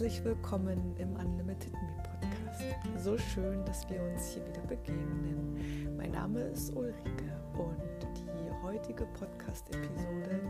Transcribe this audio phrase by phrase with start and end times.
[0.00, 3.04] Herzlich willkommen im Unlimited Me Podcast.
[3.04, 5.94] So schön, dass wir uns hier wieder begegnen.
[5.98, 10.40] Mein Name ist Ulrike und die heutige Podcast-Episode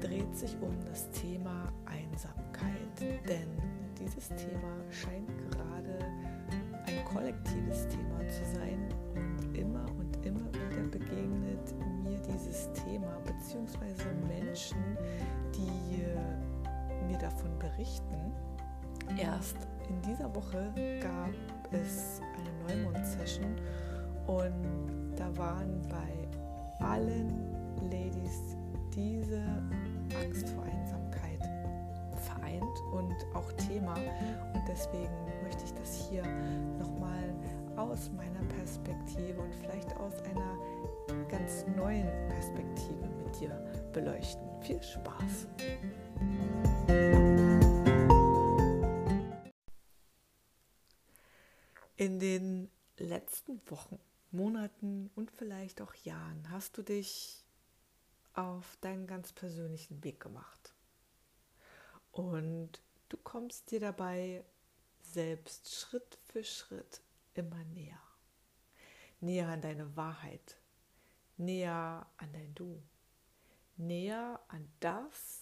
[0.00, 3.18] dreht sich um das Thema Einsamkeit.
[3.28, 3.48] Denn
[3.98, 5.98] dieses Thema scheint gerade
[6.86, 14.04] ein kollektives Thema zu sein und immer und immer wieder begegnet mir dieses Thema beziehungsweise
[14.28, 14.96] Menschen,
[15.52, 15.88] die
[17.08, 18.37] mir davon berichten.
[19.16, 19.56] Erst
[19.88, 23.56] in dieser Woche gab es eine Neumond-Session
[24.26, 27.32] und da waren bei allen
[27.90, 28.56] Ladies
[28.94, 29.42] diese
[30.22, 31.40] Angst vor Einsamkeit
[32.16, 33.94] vereint und auch Thema.
[33.94, 35.08] Und deswegen
[35.42, 36.22] möchte ich das hier
[36.78, 37.34] nochmal
[37.76, 43.50] aus meiner Perspektive und vielleicht aus einer ganz neuen Perspektive mit dir
[43.92, 44.42] beleuchten.
[44.60, 45.46] Viel Spaß!
[51.98, 53.98] In den letzten Wochen,
[54.30, 57.42] Monaten und vielleicht auch Jahren hast du dich
[58.34, 60.76] auf deinen ganz persönlichen Weg gemacht.
[62.12, 64.44] Und du kommst dir dabei
[65.02, 67.00] selbst Schritt für Schritt
[67.34, 68.00] immer näher.
[69.18, 70.56] Näher an deine Wahrheit,
[71.36, 72.80] näher an dein Du,
[73.76, 75.40] näher an das,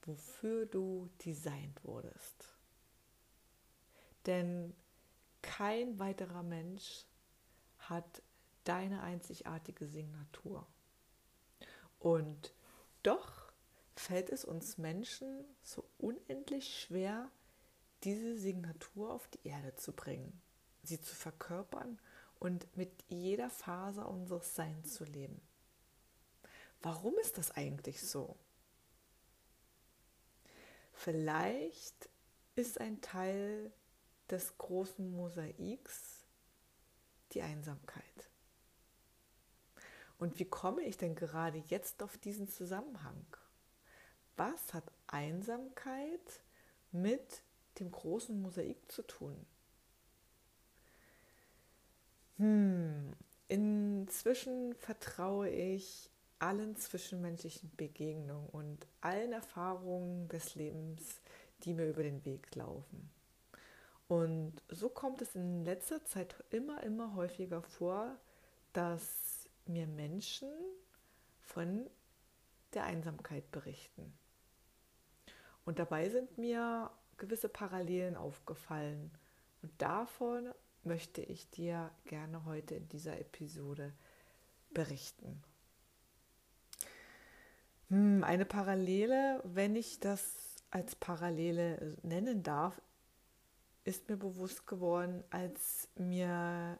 [0.00, 2.56] wofür du designt wurdest.
[4.24, 4.74] Denn
[5.46, 7.06] kein weiterer Mensch
[7.78, 8.22] hat
[8.64, 10.66] deine einzigartige Signatur.
[12.00, 12.52] Und
[13.04, 13.52] doch
[13.94, 17.30] fällt es uns Menschen so unendlich schwer,
[18.02, 20.42] diese Signatur auf die Erde zu bringen,
[20.82, 21.98] sie zu verkörpern
[22.40, 25.40] und mit jeder Faser unseres Seins zu leben.
[26.82, 28.36] Warum ist das eigentlich so?
[30.92, 32.10] Vielleicht
[32.56, 33.72] ist ein Teil
[34.30, 36.26] des großen Mosaiks
[37.32, 38.02] die Einsamkeit.
[40.18, 43.26] Und wie komme ich denn gerade jetzt auf diesen Zusammenhang?
[44.36, 46.40] Was hat Einsamkeit
[46.92, 47.42] mit
[47.78, 49.46] dem großen Mosaik zu tun?
[52.38, 53.12] Hm,
[53.48, 61.20] inzwischen vertraue ich allen zwischenmenschlichen Begegnungen und allen Erfahrungen des Lebens,
[61.62, 63.10] die mir über den Weg laufen.
[64.08, 68.16] Und so kommt es in letzter Zeit immer, immer häufiger vor,
[68.72, 70.48] dass mir Menschen
[71.40, 71.88] von
[72.74, 74.12] der Einsamkeit berichten.
[75.64, 79.10] Und dabei sind mir gewisse Parallelen aufgefallen.
[79.62, 80.52] Und davon
[80.84, 83.92] möchte ich dir gerne heute in dieser Episode
[84.70, 85.42] berichten.
[87.88, 92.80] Hm, eine Parallele, wenn ich das als Parallele nennen darf,
[93.86, 96.76] ist mir bewusst geworden, als mir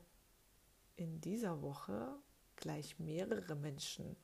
[0.96, 2.12] in dieser Woche
[2.56, 4.16] gleich mehrere Menschen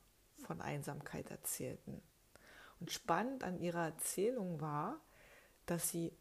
[0.45, 2.01] von Einsamkeit erzählten.
[2.81, 4.99] Und spannend an ihrer Erzählung war,
[5.65, 6.11] dass sie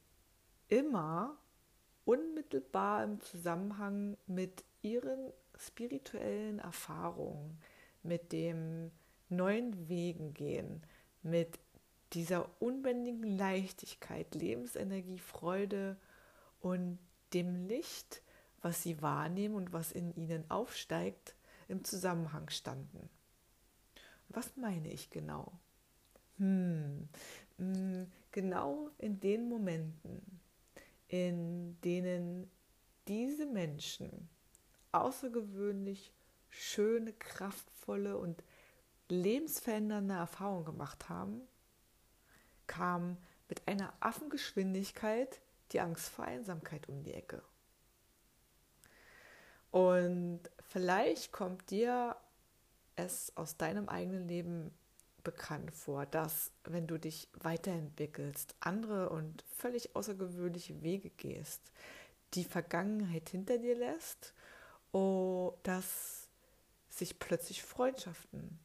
[0.69, 1.37] immer
[2.05, 7.59] unmittelbar im Zusammenhang mit ihren spirituellen Erfahrungen,
[8.05, 8.93] mit dem
[9.29, 10.87] neuen Wegen gehen,
[11.23, 11.59] mit
[12.13, 15.97] dieser unbändigen Leichtigkeit, Lebensenergie, Freude
[16.63, 16.99] und
[17.35, 18.23] dem Licht,
[18.63, 21.35] was sie wahrnehmen und was in ihnen aufsteigt,
[21.69, 23.11] im Zusammenhang standen.
[24.29, 25.53] Was meine ich genau?
[26.39, 27.09] Hm,
[27.59, 30.41] hm, genau in den Momenten,
[31.09, 32.51] in denen
[33.09, 34.29] diese Menschen
[34.93, 36.13] außergewöhnlich
[36.49, 38.43] schöne, kraftvolle und
[39.09, 41.43] lebensverändernde Erfahrung gemacht haben,
[42.67, 43.17] kam
[43.49, 45.41] mit einer Affengeschwindigkeit
[45.73, 47.43] die Angst vor Einsamkeit um die Ecke.
[49.71, 52.17] Und vielleicht kommt dir
[52.97, 54.71] es aus deinem eigenen Leben
[55.25, 61.73] bekannt vor, dass wenn du dich weiterentwickelst, andere und völlig außergewöhnliche Wege gehst,
[62.35, 64.35] die Vergangenheit hinter dir lässt,
[64.93, 66.29] oh, dass
[66.89, 68.59] sich plötzlich Freundschaften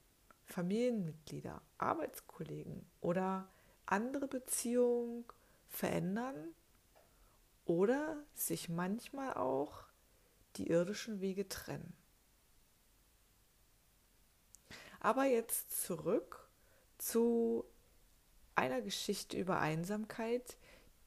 [0.46, 3.48] Familienmitglieder, Arbeitskollegen oder
[3.86, 5.26] andere Beziehungen
[5.68, 6.54] verändern
[7.68, 9.84] oder sich manchmal auch
[10.56, 11.94] die irdischen Wege trennen.
[15.00, 16.50] Aber jetzt zurück
[16.98, 17.66] zu
[18.56, 20.58] einer Geschichte über Einsamkeit,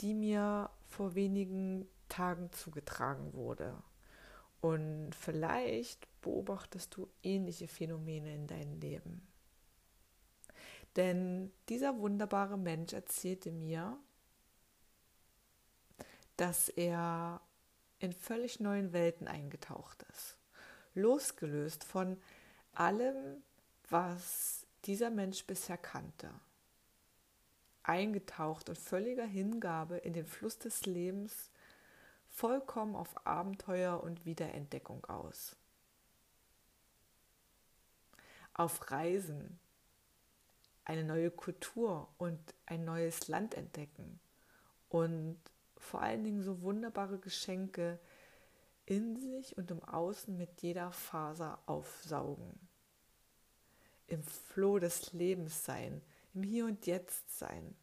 [0.00, 3.74] die mir vor wenigen Tagen zugetragen wurde.
[4.60, 9.26] Und vielleicht beobachtest du ähnliche Phänomene in deinem Leben.
[10.96, 13.98] Denn dieser wunderbare Mensch erzählte mir,
[16.40, 17.42] dass er
[17.98, 20.38] in völlig neuen Welten eingetaucht ist,
[20.94, 22.18] losgelöst von
[22.72, 23.42] allem,
[23.90, 26.30] was dieser Mensch bisher kannte,
[27.82, 31.50] eingetaucht und völliger Hingabe in den Fluss des Lebens,
[32.30, 35.56] vollkommen auf Abenteuer und Wiederentdeckung aus.
[38.54, 39.58] Auf Reisen,
[40.86, 44.20] eine neue Kultur und ein neues Land entdecken
[44.88, 45.38] und
[45.80, 47.98] vor allen Dingen so wunderbare Geschenke
[48.86, 52.68] in sich und im Außen mit jeder Faser aufsaugen.
[54.06, 56.02] Im Floh des Lebens sein,
[56.34, 57.76] im Hier und Jetzt sein,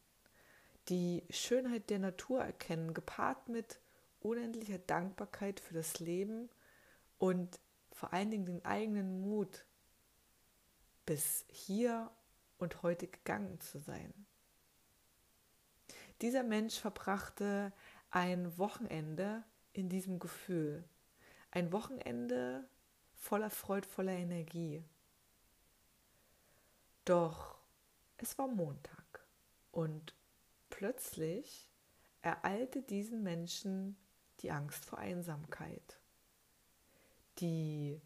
[0.88, 3.80] die Schönheit der Natur erkennen, gepaart mit
[4.20, 6.48] unendlicher Dankbarkeit für das Leben
[7.18, 7.58] und
[7.92, 9.64] vor allen Dingen den eigenen Mut,
[11.04, 12.10] bis hier
[12.58, 14.12] und heute gegangen zu sein.
[16.20, 17.72] Dieser Mensch verbrachte
[18.10, 20.84] ein Wochenende in diesem Gefühl.
[21.50, 22.68] Ein Wochenende
[23.14, 24.84] voller freudvoller Energie.
[27.04, 27.58] Doch
[28.18, 29.26] es war Montag
[29.72, 30.14] und
[30.70, 31.68] plötzlich
[32.22, 33.96] ereilte diesen Menschen
[34.40, 36.00] die Angst vor Einsamkeit,
[37.38, 38.00] die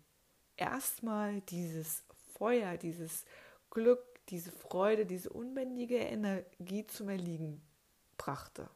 [0.57, 3.25] erstmal dieses Feuer, dieses
[3.71, 7.63] Glück, diese Freude, diese unbändige Energie zum Erliegen
[8.17, 8.69] brachte.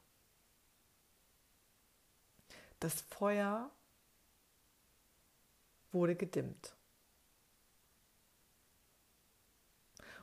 [2.81, 3.71] Das Feuer
[5.93, 6.77] wurde gedimmt.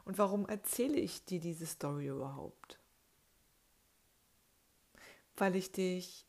[0.06, 2.78] Und warum erzähle ich dir diese Story überhaupt?
[5.38, 6.26] Weil ich dich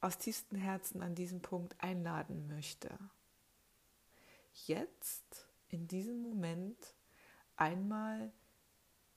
[0.00, 2.96] aus tiefstem Herzen an diesem Punkt einladen möchte.
[4.66, 6.94] Jetzt, in diesem Moment,
[7.56, 8.32] einmal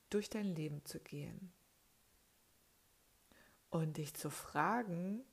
[0.09, 1.51] durch dein Leben zu gehen
[3.69, 5.24] und dich zu fragen,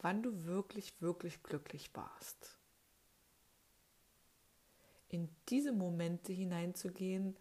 [0.00, 2.58] wann du wirklich, wirklich glücklich warst.
[5.08, 7.36] In diese Momente hineinzugehen,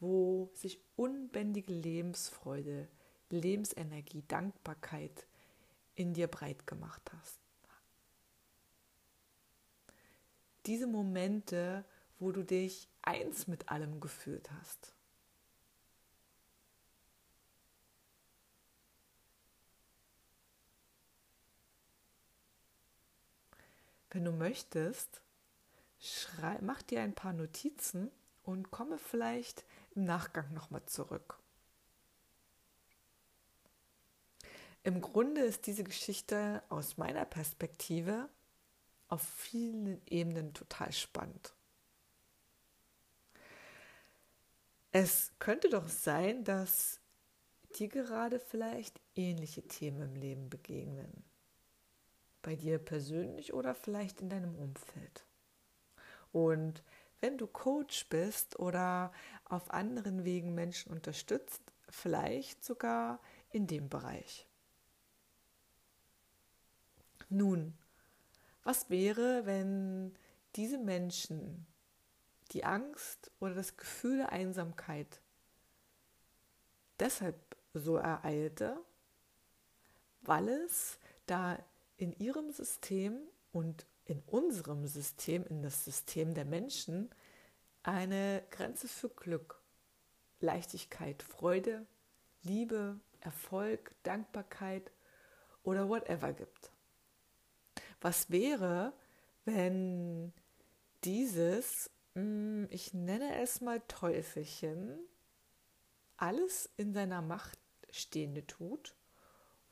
[0.00, 2.88] wo sich unbändige Lebensfreude,
[3.30, 5.26] Lebensenergie, Dankbarkeit
[5.94, 7.38] in dir breit gemacht hast.
[10.66, 11.84] Diese Momente,
[12.18, 14.94] wo du dich eins mit allem gefühlt hast.
[24.10, 25.20] Wenn du möchtest,
[26.00, 28.10] schrei, mach dir ein paar Notizen
[28.42, 29.64] und komme vielleicht
[29.94, 31.38] im Nachgang nochmal zurück.
[34.82, 38.30] Im Grunde ist diese Geschichte aus meiner Perspektive
[39.08, 41.52] auf vielen Ebenen total spannend.
[44.92, 47.00] Es könnte doch sein, dass
[47.78, 51.27] dir gerade vielleicht ähnliche Themen im Leben begegnen.
[52.42, 55.24] Bei dir persönlich oder vielleicht in deinem Umfeld.
[56.32, 56.82] Und
[57.20, 59.12] wenn du Coach bist oder
[59.44, 63.20] auf anderen Wegen Menschen unterstützt, vielleicht sogar
[63.50, 64.46] in dem Bereich.
[67.28, 67.76] Nun,
[68.62, 70.14] was wäre, wenn
[70.56, 71.66] diese Menschen
[72.52, 75.20] die Angst oder das Gefühl der Einsamkeit
[76.98, 77.36] deshalb
[77.74, 78.78] so ereilte,
[80.22, 81.58] weil es da
[81.98, 83.18] in ihrem System
[83.52, 87.10] und in unserem System, in das System der Menschen,
[87.82, 89.60] eine Grenze für Glück,
[90.40, 91.86] Leichtigkeit, Freude,
[92.42, 94.90] Liebe, Erfolg, Dankbarkeit
[95.62, 96.70] oder whatever gibt.
[98.00, 98.92] Was wäre,
[99.44, 100.32] wenn
[101.04, 104.98] dieses, hm, ich nenne es mal Teufelchen,
[106.16, 107.58] alles in seiner Macht
[107.90, 108.94] Stehende tut,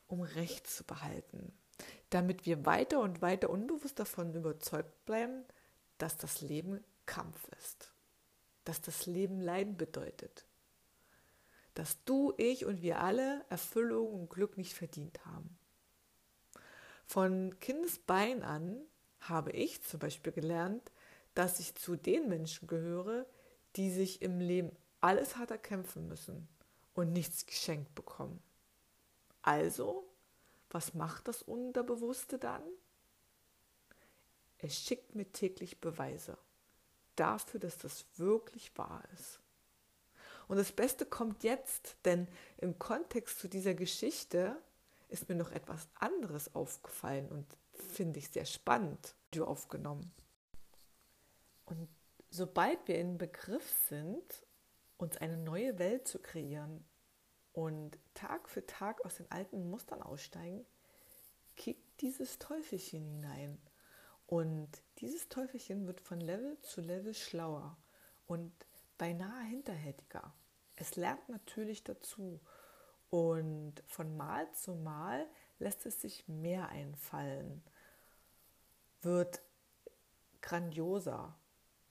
[0.07, 1.53] um Recht zu behalten,
[2.11, 5.45] damit wir weiter und weiter unbewusst davon überzeugt bleiben,
[5.99, 7.93] dass das Leben Kampf ist,
[8.65, 10.47] dass das Leben Leiden bedeutet,
[11.75, 15.59] dass du, ich und wir alle Erfüllung und Glück nicht verdient haben.
[17.07, 18.81] Von Kindesbein an
[19.21, 20.91] habe ich zum Beispiel gelernt,
[21.35, 23.27] dass ich zu den Menschen gehöre,
[23.77, 26.49] die sich im Leben alles hart erkämpfen müssen
[26.95, 28.43] und nichts geschenkt bekommen.
[29.43, 30.05] Also,
[30.71, 32.63] was macht das Unterbewusste dann?
[34.59, 36.39] Es schickt mir täglich Beweise
[37.15, 39.41] dafür, dass das wirklich wahr ist.
[40.49, 44.57] Und das Beste kommt jetzt, denn im Kontext zu dieser Geschichte
[45.09, 50.13] ist mir noch etwas anderes aufgefallen und finde ich sehr spannend, du aufgenommen.
[51.65, 51.89] Und
[52.31, 54.47] sobald wir in Begriff sind,
[54.99, 56.85] uns eine neue Welt zu kreieren
[57.57, 60.67] und Tag für Tag aus den alten Mustern aussteigen,
[61.57, 63.59] kickt dieses Teufelchen hinein.
[64.27, 67.79] Und dieses Teufelchen wird von Level zu Level schlauer
[68.27, 68.53] und
[68.99, 70.35] beinahe hinterhältiger.
[70.77, 72.41] Es lernt natürlich dazu
[73.09, 75.27] und von Mal zu Mal
[75.59, 77.65] lässt es sich mehr einfallen,
[79.01, 79.41] wird
[80.43, 81.35] grandioser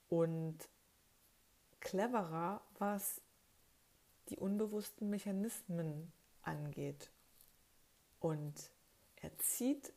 [0.09, 0.69] und
[1.79, 3.21] cleverer, was
[4.29, 7.09] die unbewussten Mechanismen angeht.
[8.19, 8.71] Und
[9.17, 9.93] er zieht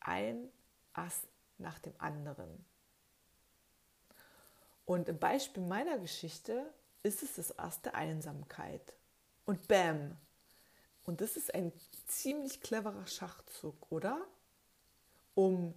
[0.00, 0.48] ein
[0.92, 1.26] Ast
[1.58, 2.64] nach dem anderen.
[4.84, 8.94] Und im Beispiel meiner Geschichte ist es das Ast der Einsamkeit.
[9.44, 10.16] Und bam!
[11.04, 11.72] Und das ist ein
[12.06, 14.26] ziemlich cleverer Schachzug, oder?
[15.34, 15.74] Um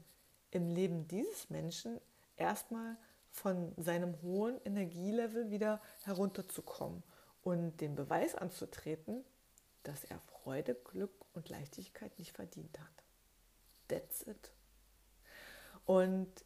[0.51, 1.99] im Leben dieses Menschen
[2.35, 2.97] erstmal
[3.31, 7.03] von seinem hohen Energielevel wieder herunterzukommen
[7.43, 9.24] und den Beweis anzutreten,
[9.84, 13.03] dass er Freude, Glück und Leichtigkeit nicht verdient hat.
[13.88, 14.51] That's it.
[15.86, 16.46] Und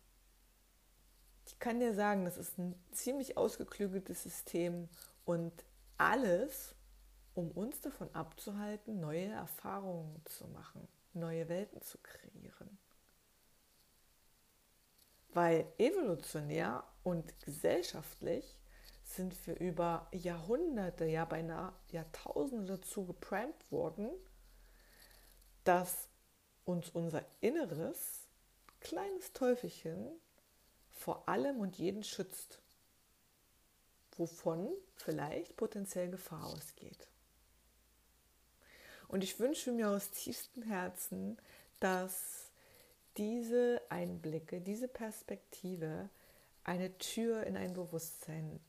[1.45, 4.87] ich kann dir sagen, das ist ein ziemlich ausgeklügeltes System
[5.25, 5.65] und
[5.97, 6.75] alles,
[7.33, 12.77] um uns davon abzuhalten, neue Erfahrungen zu machen, neue Welten zu kreieren.
[15.29, 18.55] Weil evolutionär und gesellschaftlich
[19.15, 24.09] sind wir über Jahrhunderte, ja beinahe Jahrtausende dazu geprimed worden,
[25.63, 26.09] dass
[26.65, 28.27] uns unser inneres
[28.79, 30.11] kleines Teufelchen
[30.91, 32.61] vor allem und jeden schützt,
[34.17, 37.07] wovon vielleicht potenziell Gefahr ausgeht.
[39.07, 41.37] Und ich wünsche mir aus tiefstem Herzen,
[41.79, 42.49] dass
[43.17, 46.09] diese Einblicke, diese Perspektive
[46.63, 48.59] eine Tür in ein Bewusstsein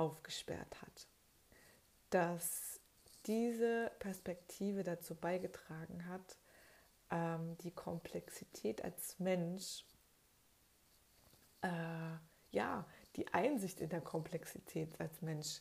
[0.00, 1.06] aufgesperrt hat.
[2.08, 2.80] Dass
[3.26, 6.38] diese Perspektive dazu beigetragen hat,
[7.10, 9.84] ähm, die Komplexität als Mensch,
[11.60, 12.16] äh,
[12.50, 15.60] ja, die Einsicht in der Komplexität als Mensch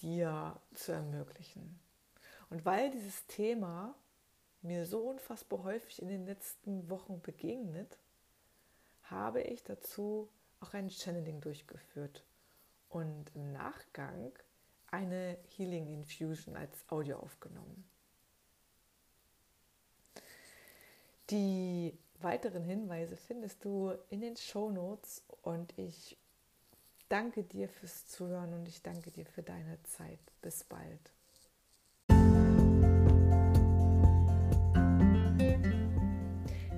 [0.00, 1.80] dir zu ermöglichen.
[2.50, 3.94] Und weil dieses Thema
[4.60, 7.98] mir so unfassbar häufig in den letzten Wochen begegnet,
[9.04, 10.28] habe ich dazu
[10.60, 12.24] auch ein Channeling durchgeführt
[12.90, 14.32] und im Nachgang
[14.90, 17.84] eine Healing Infusion als Audio aufgenommen.
[21.30, 26.18] Die weiteren Hinweise findest du in den Show Notes und ich
[27.08, 30.18] danke dir fürs Zuhören und ich danke dir für deine Zeit.
[30.42, 31.12] Bis bald.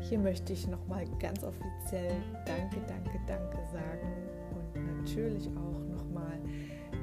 [0.00, 6.38] Hier möchte ich nochmal ganz offiziell Danke, Danke, Danke sagen und natürlich auch nochmal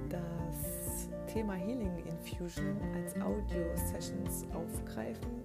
[0.09, 5.43] das Thema Healing Infusion als Audio-Sessions aufgreifen.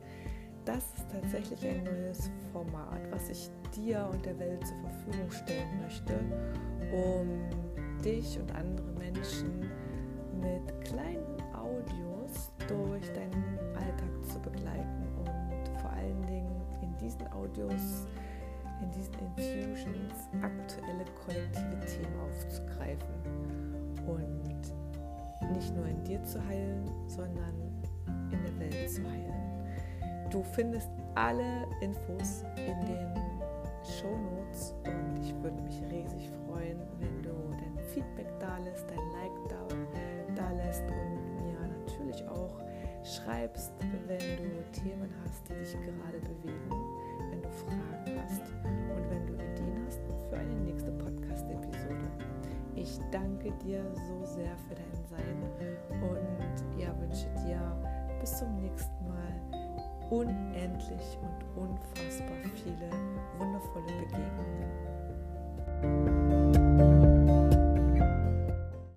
[0.65, 5.81] Das ist tatsächlich ein neues Format, was ich dir und der Welt zur Verfügung stellen
[5.83, 6.15] möchte,
[6.93, 9.61] um dich und andere Menschen
[10.41, 18.07] mit kleinen Audios durch deinen Alltag zu begleiten und vor allen Dingen in diesen Audios
[18.85, 23.15] in diesen Infusions aktuelle kollektive Themen aufzugreifen
[24.07, 27.55] und nicht nur in dir zu heilen, sondern
[28.31, 29.33] in der Welt zu heilen.
[30.31, 33.15] Du findest alle Infos in den
[33.85, 38.99] Show Notes und ich würde mich riesig freuen, wenn du dein Feedback da lässt, dein
[38.99, 41.24] Like da, da lässt und
[43.05, 43.73] schreibst,
[44.07, 46.71] wenn du Themen hast, die dich gerade bewegen,
[47.31, 52.09] wenn du Fragen hast und wenn du Ideen hast für eine nächste Podcast-Episode.
[52.75, 55.43] Ich danke dir so sehr für dein Sein
[56.03, 57.61] und ja, wünsche dir
[58.21, 59.35] bis zum nächsten Mal
[60.11, 62.91] unendlich und unfassbar viele
[63.39, 66.14] wundervolle Begegnungen.